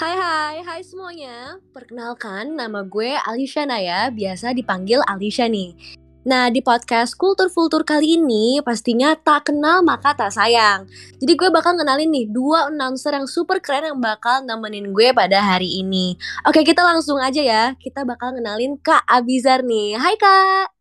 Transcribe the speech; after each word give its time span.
hai 0.00 0.80
semuanya. 0.80 1.60
Perkenalkan, 1.76 2.56
nama 2.56 2.80
gue 2.88 3.20
Alisha 3.20 3.68
Naya, 3.68 4.08
biasa 4.08 4.56
dipanggil 4.56 5.04
Alisha 5.04 5.44
nih. 5.44 5.76
Nah, 6.24 6.48
di 6.48 6.64
podcast 6.64 7.12
Kultur 7.20 7.52
Fultur 7.52 7.84
kali 7.84 8.16
ini 8.16 8.64
pastinya 8.64 9.12
tak 9.12 9.52
kenal 9.52 9.84
maka 9.84 10.16
tak 10.16 10.32
sayang. 10.32 10.88
Jadi 11.20 11.32
gue 11.36 11.52
bakal 11.52 11.76
ngenalin 11.76 12.08
nih 12.08 12.32
dua 12.32 12.72
announcer 12.72 13.12
yang 13.12 13.28
super 13.28 13.60
keren 13.60 13.92
yang 13.92 14.00
bakal 14.00 14.40
nemenin 14.40 14.88
gue 14.96 15.12
pada 15.12 15.36
hari 15.44 15.68
ini. 15.84 16.16
Oke, 16.48 16.64
kita 16.64 16.80
langsung 16.80 17.20
aja 17.20 17.44
ya. 17.44 17.64
Kita 17.76 18.08
bakal 18.08 18.40
ngenalin 18.40 18.80
Kak 18.80 19.04
Abizar 19.04 19.60
nih. 19.60 20.00
Hai 20.00 20.16
Kak. 20.16 20.72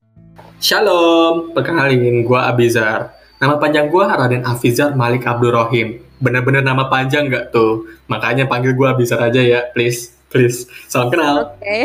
Shalom, 0.63 1.51
perkenalin 1.51 2.23
gue 2.23 2.39
Abizar. 2.39 3.18
Nama 3.39 3.55
panjang 3.55 3.87
gue 3.87 4.03
Raden 4.03 4.43
Afizar 4.43 4.91
Malik 4.99 5.23
Abdul 5.23 5.55
Rohim. 5.55 6.03
Bener-bener 6.19 6.59
nama 6.59 6.91
panjang 6.91 7.31
nggak 7.31 7.55
tuh? 7.55 7.87
Makanya 8.11 8.43
panggil 8.51 8.75
gue 8.75 8.83
Abizar 8.83 9.15
aja 9.23 9.39
ya, 9.39 9.63
please. 9.71 10.11
Please. 10.27 10.67
Salam 10.91 11.07
kenal. 11.07 11.55
Oke. 11.55 11.63
Okay. 11.63 11.81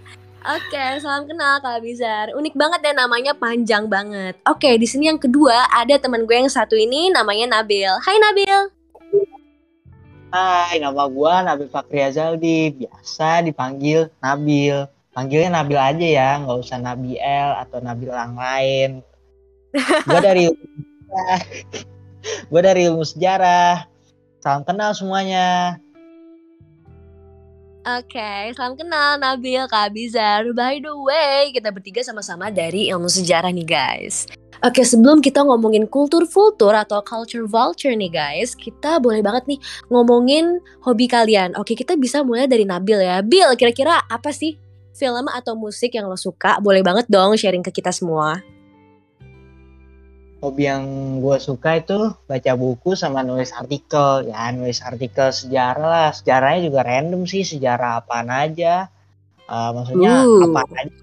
Oke, 0.54 0.84
salam 1.02 1.26
kenal 1.26 1.58
Kak 1.58 1.82
Bizar. 1.82 2.30
Unik 2.38 2.54
banget 2.54 2.86
ya 2.86 2.94
namanya 2.94 3.34
panjang 3.34 3.90
banget. 3.90 4.38
Oke, 4.46 4.78
di 4.78 4.86
sini 4.86 5.10
yang 5.10 5.18
kedua 5.18 5.66
ada 5.74 5.98
teman 5.98 6.22
gue 6.22 6.38
yang 6.38 6.46
satu 6.46 6.78
ini 6.78 7.10
namanya 7.10 7.58
Nabil. 7.58 7.90
Hai 7.98 8.16
Nabil. 8.22 8.58
Hai, 10.30 10.78
nama 10.78 11.10
gue 11.10 11.34
Nabil 11.46 11.66
Fakri 11.66 11.98
Azaldi. 11.98 12.78
Biasa 12.78 13.42
dipanggil 13.42 14.06
Nabil. 14.22 14.86
Panggilnya 15.10 15.50
Nabil 15.50 15.78
aja 15.82 16.06
ya, 16.06 16.30
nggak 16.46 16.58
usah 16.62 16.78
Nabil 16.78 17.18
atau 17.58 17.78
Nabil 17.82 18.10
yang 18.10 18.34
lain. 18.38 18.90
Gue 20.06 20.20
dari 20.22 20.46
gue 22.50 22.60
dari 22.62 22.88
ilmu 22.88 23.04
sejarah. 23.04 23.86
Salam 24.42 24.66
kenal 24.66 24.96
semuanya. 24.96 25.78
Oke, 27.82 28.14
okay, 28.14 28.54
salam 28.54 28.78
kenal 28.78 29.18
Nabil, 29.18 29.58
Kak 29.66 29.90
Bizar. 29.90 30.46
By 30.54 30.78
the 30.78 30.94
way, 30.94 31.50
kita 31.50 31.74
bertiga 31.74 31.98
sama-sama 32.06 32.46
dari 32.46 32.86
ilmu 32.94 33.10
sejarah 33.10 33.50
nih 33.50 33.66
guys. 33.66 34.30
Oke, 34.62 34.78
okay, 34.78 34.84
sebelum 34.86 35.18
kita 35.18 35.42
ngomongin 35.42 35.90
kultur 35.90 36.22
vultur 36.22 36.78
atau 36.78 37.02
culture 37.02 37.42
vulture 37.42 37.98
nih 37.98 38.06
guys, 38.06 38.54
kita 38.54 39.02
boleh 39.02 39.18
banget 39.18 39.50
nih 39.50 39.58
ngomongin 39.90 40.62
hobi 40.86 41.10
kalian. 41.10 41.58
Oke, 41.58 41.74
okay, 41.74 41.82
kita 41.82 41.98
bisa 41.98 42.22
mulai 42.22 42.46
dari 42.46 42.62
Nabil 42.62 43.02
ya. 43.02 43.18
Bil, 43.18 43.50
kira-kira 43.58 43.98
apa 44.06 44.30
sih 44.30 44.54
film 44.94 45.26
atau 45.26 45.58
musik 45.58 45.90
yang 45.98 46.06
lo 46.06 46.14
suka? 46.14 46.62
Boleh 46.62 46.86
banget 46.86 47.10
dong 47.10 47.34
sharing 47.34 47.66
ke 47.66 47.74
kita 47.74 47.90
semua 47.90 48.38
hobi 50.42 50.66
yang 50.66 50.84
gue 51.22 51.38
suka 51.38 51.78
itu 51.78 52.10
baca 52.26 52.52
buku 52.58 52.98
sama 52.98 53.22
nulis 53.22 53.54
artikel. 53.54 54.26
Ya 54.26 54.50
nulis 54.50 54.82
artikel 54.82 55.30
sejarah 55.30 55.86
lah. 55.86 56.10
Sejarahnya 56.10 56.66
juga 56.66 56.82
random 56.82 57.22
sih 57.30 57.46
sejarah 57.46 58.02
apa 58.02 58.26
aja. 58.26 58.90
Uh, 59.46 59.70
maksudnya 59.70 60.26
uh. 60.26 60.50
apa 60.50 60.60
aja. 60.82 60.94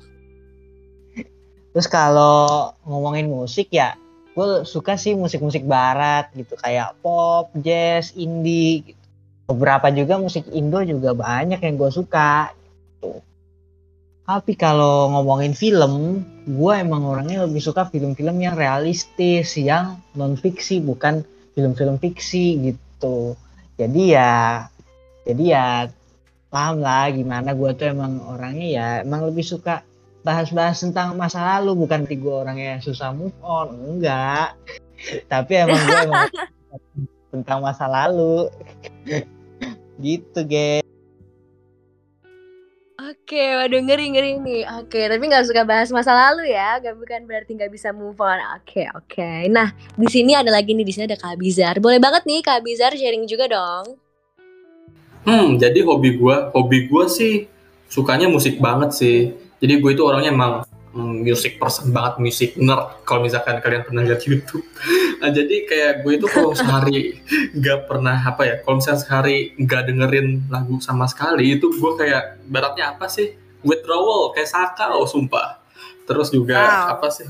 Terus 1.71 1.87
kalau 1.87 2.75
ngomongin 2.83 3.31
musik 3.31 3.71
ya 3.71 3.95
gue 4.35 4.63
suka 4.67 4.99
sih 4.99 5.15
musik-musik 5.15 5.63
barat 5.63 6.27
gitu. 6.35 6.59
Kayak 6.59 6.99
pop 6.99 7.55
jazz 7.55 8.11
indie 8.19 8.91
gitu. 8.91 8.99
beberapa 9.49 9.89
juga 9.89 10.21
musik 10.21 10.45
Indo 10.53 10.77
juga 10.85 11.17
banyak 11.17 11.57
yang 11.57 11.73
gue 11.73 11.89
suka 11.89 12.53
gitu 13.01 13.23
tapi 14.29 14.53
kalau 14.53 15.09
ngomongin 15.09 15.57
film, 15.57 16.21
gue 16.45 16.73
emang 16.77 17.01
orangnya 17.01 17.49
lebih 17.49 17.65
suka 17.65 17.89
film-film 17.89 18.37
yang 18.37 18.53
realistis, 18.53 19.57
yang 19.57 19.97
non 20.13 20.37
fiksi, 20.37 20.85
bukan 20.85 21.25
film-film 21.57 21.97
fiksi 21.97 22.61
gitu. 22.61 23.33
Jadi 23.81 24.13
ya, 24.13 24.69
jadi 25.25 25.43
ya 25.49 25.67
paham 26.53 26.77
lah 26.77 27.09
gimana 27.09 27.57
gue 27.57 27.73
tuh 27.73 27.89
emang 27.89 28.21
orangnya 28.29 28.67
ya 28.69 28.87
emang 29.01 29.25
lebih 29.25 29.41
suka 29.41 29.81
bahas-bahas 30.21 30.77
tentang 30.81 31.17
masa 31.17 31.57
lalu 31.57 31.85
bukan 31.85 32.05
gue 32.05 32.35
orangnya 32.45 32.77
susah 32.85 33.09
move 33.09 33.33
on 33.41 33.97
enggak. 33.97 34.53
Tapi 35.33 35.51
emang 35.57 35.81
gue 35.81 35.99
emang 36.05 36.29
tentang 37.33 37.65
masa 37.65 37.89
lalu. 37.89 38.45
Gitu 39.97 40.39
guys 40.45 40.88
Oke, 43.09 43.41
waduh 43.41 43.81
ngeri 43.81 44.05
ngeri 44.13 44.31
nih. 44.37 44.61
Oke, 44.77 45.01
tapi 45.09 45.23
nggak 45.25 45.49
suka 45.49 45.65
bahas 45.65 45.89
masa 45.89 46.13
lalu 46.13 46.53
ya. 46.53 46.77
Gak 46.77 46.93
bukan 46.93 47.25
berarti 47.25 47.57
nggak 47.57 47.73
bisa 47.73 47.89
move 47.89 48.21
on. 48.21 48.37
Oke, 48.53 48.85
oke. 48.93 49.49
Nah, 49.49 49.73
di 49.97 50.05
sini 50.05 50.37
ada 50.37 50.53
lagi 50.53 50.77
nih. 50.77 50.85
Di 50.85 50.93
sini 50.93 51.09
ada 51.09 51.17
Kak 51.17 51.41
Bizar. 51.41 51.81
Boleh 51.81 51.97
banget 51.97 52.29
nih 52.29 52.45
Kak 52.45 52.61
Bizar 52.61 52.93
sharing 52.93 53.25
juga 53.25 53.49
dong. 53.49 53.97
Hmm, 55.25 55.57
jadi 55.57 55.81
hobi 55.81 56.21
gue, 56.21 56.35
hobi 56.53 56.85
gue 56.85 57.05
sih 57.09 57.49
sukanya 57.89 58.29
musik 58.29 58.61
banget 58.61 58.93
sih. 58.93 59.33
Jadi 59.57 59.73
gue 59.81 59.91
itu 59.97 60.05
orangnya 60.05 60.29
emang 60.29 60.69
Hmm, 60.89 61.21
music 61.21 61.61
person 61.61 61.93
banget, 61.93 62.17
music 62.17 62.57
nerd 62.57 63.05
kalau 63.05 63.21
misalkan 63.21 63.61
kalian 63.61 63.85
pernah 63.85 64.01
lihat 64.01 64.25
YouTube. 64.25 64.65
Nah, 65.19 65.29
jadi 65.31 65.55
kayak 65.67 65.93
gue 66.03 66.13
itu 66.19 66.27
kalau 66.31 66.51
sehari 66.55 67.19
nggak 67.59 67.85
pernah 67.85 68.17
apa 68.19 68.41
ya, 68.47 68.55
kalau 68.63 68.79
misalnya 68.79 69.01
sehari 69.03 69.53
nggak 69.59 69.81
dengerin 69.91 70.27
lagu 70.47 70.79
sama 70.79 71.05
sekali 71.05 71.59
itu 71.59 71.67
gue 71.69 71.91
kayak 71.99 72.43
baratnya 72.47 72.95
apa 72.95 73.05
sih 73.11 73.35
withdrawal 73.63 74.31
kayak 74.31 74.49
saka 74.49 74.95
oh 74.95 75.07
sumpah. 75.07 75.59
Terus 76.09 76.33
juga 76.33 76.57
wow. 76.57 76.97
apa 76.97 77.07
sih 77.13 77.27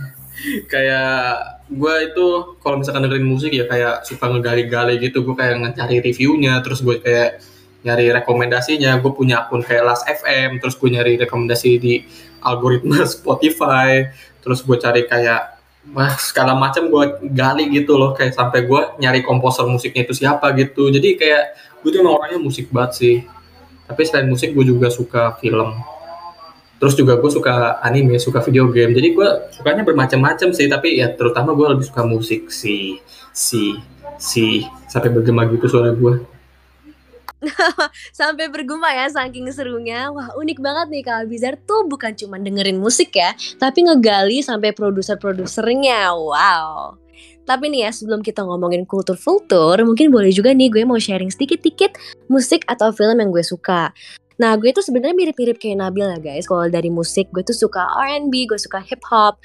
kayak 0.72 1.68
gue 1.68 1.96
itu 2.12 2.28
kalau 2.64 2.80
misalkan 2.80 3.04
dengerin 3.06 3.28
musik 3.28 3.52
ya 3.52 3.68
kayak 3.68 4.08
suka 4.08 4.32
ngegali-gali 4.32 4.98
gitu 5.04 5.22
gue 5.28 5.36
kayak 5.36 5.60
ngecari 5.60 6.00
reviewnya 6.00 6.64
terus 6.64 6.80
gue 6.80 6.98
kayak 7.04 7.44
nyari 7.84 8.12
rekomendasinya 8.12 9.00
gue 9.00 9.12
punya 9.12 9.48
akun 9.48 9.64
kayak 9.64 9.84
Last 9.88 10.08
FM 10.08 10.60
terus 10.64 10.76
gue 10.80 10.90
nyari 10.92 11.20
rekomendasi 11.20 11.70
di 11.80 12.04
algoritma 12.44 13.04
Spotify 13.14 14.08
terus 14.40 14.64
gue 14.64 14.78
cari 14.80 15.04
kayak 15.06 15.59
wah 15.96 16.14
segala 16.20 16.54
macam 16.56 16.92
gue 16.92 17.32
gali 17.32 17.72
gitu 17.72 17.96
loh. 17.96 18.12
Kayak 18.14 18.36
sampai 18.36 18.68
gue 18.68 18.82
nyari 19.00 19.24
komposer 19.24 19.66
musiknya 19.66 20.04
itu 20.06 20.14
siapa 20.16 20.52
gitu. 20.56 20.92
Jadi 20.92 21.16
kayak 21.16 21.44
gue 21.82 21.90
tuh 21.90 22.04
orangnya 22.04 22.40
musik 22.40 22.70
banget 22.70 22.92
sih. 23.00 23.16
Tapi 23.90 24.02
selain 24.06 24.30
musik 24.30 24.54
gue 24.54 24.66
juga 24.68 24.92
suka 24.92 25.40
film. 25.40 25.74
Terus 26.80 26.96
juga 26.96 27.20
gue 27.20 27.32
suka 27.32 27.84
anime 27.84 28.16
suka 28.22 28.40
video 28.44 28.72
game. 28.72 28.96
Jadi 28.96 29.12
gue 29.16 29.30
sukanya 29.52 29.84
bermacam-macam 29.84 30.50
sih. 30.56 30.68
Tapi 30.70 31.00
ya 31.00 31.12
terutama 31.12 31.56
gue 31.56 31.68
lebih 31.76 31.86
suka 31.88 32.04
musik 32.06 32.52
sih. 32.54 33.00
Si 33.34 33.76
si 34.20 34.68
sampai 34.92 35.10
bergema 35.16 35.48
gitu 35.48 35.72
suara 35.72 35.96
gue 35.96 36.39
Sampai 38.20 38.52
bergema 38.52 38.92
ya 38.92 39.08
saking 39.08 39.48
serunya. 39.52 40.12
Wah, 40.12 40.36
unik 40.36 40.60
banget 40.60 40.88
nih 40.92 41.04
Kak 41.04 41.28
Bizar 41.32 41.56
tuh 41.64 41.88
bukan 41.88 42.12
cuma 42.16 42.36
dengerin 42.40 42.80
musik 42.80 43.16
ya, 43.16 43.32
tapi 43.58 43.88
ngegali 43.88 44.44
sampai 44.44 44.76
produser-produsernya. 44.76 46.12
Wow. 46.16 47.00
Tapi 47.48 47.66
nih 47.74 47.90
ya 47.90 47.92
sebelum 47.92 48.22
kita 48.22 48.46
ngomongin 48.46 48.86
kultur 48.86 49.18
kultur, 49.18 49.74
mungkin 49.82 50.14
boleh 50.14 50.30
juga 50.30 50.54
nih 50.54 50.70
gue 50.70 50.84
mau 50.86 51.02
sharing 51.02 51.34
sedikit-sedikit 51.34 51.98
musik 52.30 52.62
atau 52.70 52.94
film 52.94 53.18
yang 53.18 53.34
gue 53.34 53.42
suka. 53.42 53.90
Nah, 54.40 54.56
gue 54.56 54.72
tuh 54.72 54.86
sebenarnya 54.86 55.18
mirip-mirip 55.18 55.60
kayak 55.60 55.84
Nabil 55.84 56.06
ya 56.16 56.20
guys. 56.22 56.48
Kalau 56.48 56.72
dari 56.72 56.88
musik, 56.88 57.28
gue 57.36 57.44
tuh 57.44 57.58
suka 57.58 57.84
R&B, 58.08 58.48
gue 58.48 58.56
suka 58.56 58.80
hip 58.80 59.04
hop, 59.12 59.36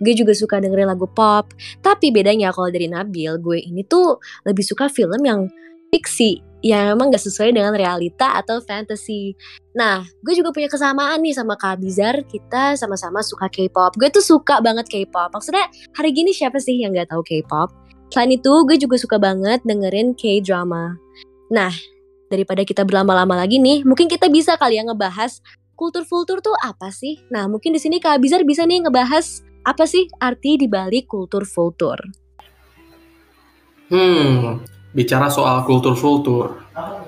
gue 0.00 0.14
juga 0.14 0.32
suka 0.32 0.62
dengerin 0.62 0.88
lagu 0.88 1.04
pop. 1.10 1.50
Tapi 1.82 2.14
bedanya 2.14 2.54
kalau 2.54 2.70
dari 2.70 2.88
Nabil, 2.88 3.36
gue 3.42 3.58
ini 3.60 3.82
tuh 3.84 4.22
lebih 4.46 4.64
suka 4.64 4.88
film 4.88 5.20
yang 5.22 5.50
fiksi 5.92 6.40
yang 6.64 6.96
memang 6.96 7.12
gak 7.12 7.20
sesuai 7.20 7.52
dengan 7.52 7.76
realita 7.76 8.38
atau 8.38 8.62
fantasy. 8.64 9.36
Nah, 9.76 10.06
gue 10.24 10.32
juga 10.32 10.54
punya 10.54 10.70
kesamaan 10.70 11.20
nih 11.20 11.36
sama 11.36 11.58
Kak 11.58 11.82
Bizar, 11.82 12.24
kita 12.24 12.78
sama-sama 12.80 13.20
suka 13.20 13.50
K-pop. 13.52 13.98
Gue 13.98 14.08
tuh 14.08 14.24
suka 14.24 14.62
banget 14.62 14.88
K-pop. 14.88 15.34
Maksudnya 15.34 15.68
hari 15.92 16.14
gini 16.14 16.30
siapa 16.32 16.56
sih 16.62 16.80
yang 16.80 16.94
gak 16.96 17.12
tahu 17.12 17.20
K-pop? 17.26 17.74
Selain 18.14 18.30
itu, 18.30 18.52
gue 18.64 18.78
juga 18.78 18.96
suka 18.96 19.18
banget 19.18 19.60
dengerin 19.66 20.14
K-drama. 20.14 20.96
Nah, 21.50 21.74
daripada 22.30 22.62
kita 22.62 22.86
berlama-lama 22.86 23.42
lagi 23.42 23.58
nih, 23.58 23.82
mungkin 23.82 24.06
kita 24.06 24.30
bisa 24.30 24.54
kali 24.54 24.78
ya 24.78 24.86
ngebahas 24.86 25.42
kultur-kultur 25.74 26.38
tuh 26.46 26.54
apa 26.62 26.94
sih? 26.94 27.18
Nah, 27.34 27.50
mungkin 27.50 27.74
di 27.74 27.82
sini 27.82 27.98
Kak 27.98 28.22
Bizar 28.22 28.46
bisa 28.46 28.62
nih 28.62 28.86
ngebahas 28.86 29.42
apa 29.66 29.82
sih 29.82 30.06
arti 30.22 30.62
dibalik 30.62 31.10
kultur-kultur. 31.10 31.98
Hmm, 33.90 34.62
bicara 34.92 35.32
soal 35.32 35.64
kultur-kultur, 35.64 36.62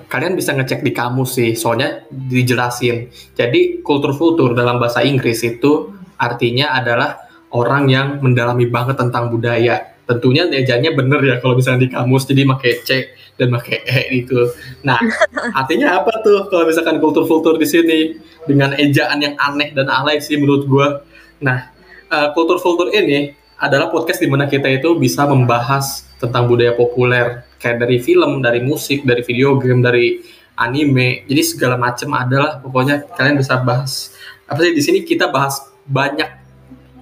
kalian 0.09 0.33
bisa 0.33 0.53
ngecek 0.53 0.81
di 0.81 0.91
kamus 0.93 1.37
sih, 1.37 1.53
soalnya 1.53 2.05
dijelasin. 2.09 3.09
Jadi 3.37 3.81
kultur-kultur 3.85 4.57
dalam 4.57 4.81
bahasa 4.81 5.05
Inggris 5.05 5.41
itu 5.45 5.93
artinya 6.17 6.73
adalah 6.77 7.25
orang 7.53 7.89
yang 7.89 8.07
mendalami 8.21 8.67
banget 8.69 8.97
tentang 8.97 9.29
budaya. 9.29 9.95
Tentunya 10.05 10.45
ejanya 10.53 10.93
bener 10.93 11.17
ya 11.25 11.35
kalau 11.41 11.57
misalnya 11.57 11.85
di 11.85 11.89
kamus, 11.89 12.29
jadi 12.29 12.45
pakai 12.45 12.71
C 12.85 12.89
dan 13.35 13.49
pakai 13.49 13.77
E 13.83 13.99
gitu. 14.21 14.53
Nah, 14.85 15.01
artinya 15.59 15.97
apa 15.97 16.21
tuh 16.21 16.45
kalau 16.47 16.69
misalkan 16.69 17.01
kultur-kultur 17.01 17.57
di 17.57 17.67
sini 17.67 17.99
dengan 18.45 18.77
ejaan 18.77 19.21
yang 19.21 19.35
aneh 19.41 19.73
dan 19.73 19.89
alay 19.89 20.21
sih 20.21 20.37
menurut 20.37 20.69
gue. 20.69 20.87
Nah, 21.41 21.73
uh, 22.13 22.29
kultur-kultur 22.37 22.93
ini 22.93 23.33
adalah 23.55 23.87
podcast 23.87 24.19
di 24.19 24.27
mana 24.27 24.45
kita 24.51 24.67
itu 24.67 24.99
bisa 24.99 25.23
membahas 25.23 26.03
tentang 26.19 26.47
budaya 26.47 26.75
populer 26.75 27.47
kayak 27.59 27.81
dari 27.81 27.97
film, 28.03 28.43
dari 28.43 28.59
musik, 28.59 29.07
dari 29.07 29.23
video 29.23 29.55
game, 29.59 29.79
dari 29.79 30.19
anime. 30.59 31.23
Jadi 31.27 31.41
segala 31.43 31.75
macam 31.75 32.11
adalah 32.15 32.59
pokoknya 32.59 33.07
kalian 33.15 33.39
bisa 33.39 33.59
bahas. 33.63 34.11
Apa 34.47 34.63
sih 34.63 34.75
di 34.75 34.83
sini 34.83 34.99
kita 35.03 35.31
bahas 35.31 35.63
banyak 35.87 36.29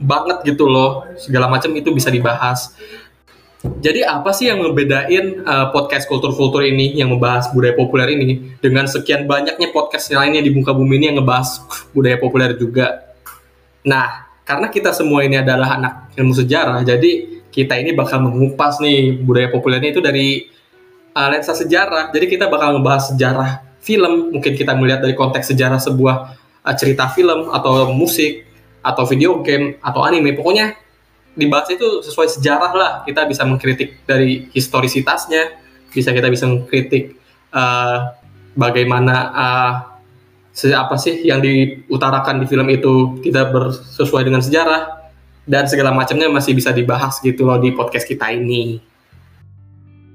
banget 0.01 0.37
gitu 0.53 0.69
loh. 0.69 1.05
Segala 1.17 1.49
macam 1.49 1.73
itu 1.73 1.89
bisa 1.93 2.13
dibahas. 2.13 2.73
Jadi 3.63 4.03
apa 4.03 4.35
sih 4.35 4.51
yang 4.51 4.59
ngebedain 4.59 5.39
uh, 5.47 5.71
podcast 5.71 6.03
kultur-kultur 6.11 6.67
ini 6.67 6.99
yang 6.99 7.15
membahas 7.15 7.47
budaya 7.55 7.71
populer 7.71 8.11
ini 8.11 8.59
dengan 8.59 8.91
sekian 8.91 9.23
banyaknya 9.23 9.71
podcast 9.71 10.11
lainnya 10.11 10.43
di 10.43 10.51
muka 10.51 10.75
bumi 10.75 10.99
ini 10.99 11.05
yang 11.11 11.23
ngebahas 11.23 11.63
budaya 11.95 12.19
populer 12.19 12.59
juga? 12.59 13.15
Nah, 13.87 14.22
karena 14.43 14.67
kita 14.67 14.91
semua 14.91 15.23
ini 15.23 15.39
adalah 15.39 15.79
anak 15.79 15.93
ilmu 16.19 16.35
sejarah, 16.35 16.83
jadi 16.83 17.43
kita 17.53 17.77
ini 17.77 17.93
bakal 17.93 18.19
mengupas 18.25 18.81
nih 18.81 19.13
budaya 19.21 19.47
populernya 19.53 19.93
itu 19.93 20.01
dari 20.01 20.49
uh, 21.13 21.27
lensa 21.29 21.53
sejarah. 21.53 22.09
Jadi 22.09 22.25
kita 22.25 22.49
bakal 22.49 22.75
ngebahas 22.75 23.13
sejarah 23.13 23.61
film, 23.79 24.33
mungkin 24.33 24.57
kita 24.57 24.73
melihat 24.73 25.05
dari 25.05 25.13
konteks 25.13 25.53
sejarah 25.53 25.77
sebuah 25.77 26.15
uh, 26.65 26.75
cerita 26.75 27.07
film 27.13 27.53
atau 27.53 27.93
musik 27.93 28.49
atau 28.81 29.05
video 29.05 29.39
game 29.45 29.77
atau 29.79 30.01
anime. 30.01 30.33
Pokoknya 30.33 30.75
dibahas 31.37 31.69
itu 31.73 32.01
sesuai 32.05 32.29
sejarah 32.37 32.71
lah 32.73 32.91
kita 33.05 33.25
bisa 33.25 33.41
mengkritik 33.41 34.05
dari 34.05 34.49
historisitasnya 34.53 35.57
bisa 35.89 36.13
kita 36.13 36.29
bisa 36.29 36.45
mengkritik 36.45 37.17
uh, 37.53 38.13
bagaimana 38.53 39.15
uh, 39.33 39.73
apa 40.73 40.95
sih 41.01 41.25
yang 41.25 41.41
diutarakan 41.41 42.41
di 42.41 42.45
film 42.45 42.69
itu 42.69 43.17
tidak 43.25 43.49
bersesuai 43.49 44.23
dengan 44.23 44.41
sejarah 44.41 45.09
dan 45.49 45.65
segala 45.65 45.91
macamnya 45.91 46.29
masih 46.29 46.53
bisa 46.55 46.69
dibahas 46.69 47.17
gitu 47.19 47.49
loh 47.49 47.57
di 47.57 47.73
podcast 47.73 48.05
kita 48.05 48.29
ini. 48.31 48.79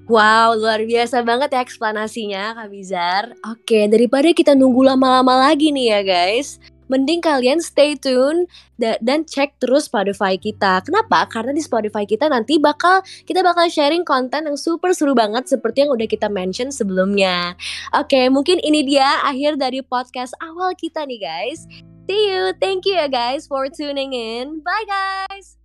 Wow, 0.09 0.57
luar 0.57 0.81
biasa 0.89 1.21
banget 1.21 1.53
ya 1.53 1.61
eksplanasinya 1.61 2.57
Kak 2.57 2.69
Bizar. 2.73 3.25
Oke, 3.45 3.85
daripada 3.93 4.33
kita 4.33 4.57
nunggu 4.57 4.81
lama-lama 4.81 5.53
lagi 5.53 5.69
nih 5.69 5.87
ya 5.93 6.01
guys 6.01 6.57
mending 6.89 7.21
kalian 7.23 7.61
stay 7.63 7.95
tune 7.95 8.49
dan 8.77 9.25
cek 9.25 9.61
terus 9.61 9.87
Spotify 9.87 10.37
kita. 10.37 10.81
Kenapa? 10.83 11.29
Karena 11.29 11.55
di 11.55 11.63
Spotify 11.63 12.09
kita 12.09 12.29
nanti 12.29 12.57
bakal 12.61 13.05
kita 13.29 13.41
bakal 13.45 13.69
sharing 13.69 14.03
konten 14.03 14.49
yang 14.49 14.59
super 14.59 14.93
seru 14.93 15.13
banget 15.13 15.47
seperti 15.47 15.87
yang 15.87 15.93
udah 15.95 16.09
kita 16.09 16.27
mention 16.27 16.73
sebelumnya. 16.73 17.55
Oke, 17.95 18.29
mungkin 18.33 18.61
ini 18.61 18.85
dia 18.85 19.23
akhir 19.23 19.61
dari 19.61 19.85
podcast 19.85 20.35
awal 20.43 20.75
kita 20.75 21.05
nih 21.05 21.21
guys. 21.21 21.69
See 22.09 22.33
you. 22.33 22.57
Thank 22.57 22.89
you 22.89 22.97
ya 22.97 23.07
guys 23.07 23.45
for 23.45 23.69
tuning 23.69 24.17
in. 24.17 24.65
Bye 24.65 24.87
guys. 24.89 25.61